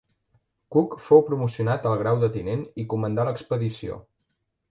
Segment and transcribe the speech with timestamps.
[0.75, 4.01] Cook fou promocionat al grau de tinent i comandà l'expedició.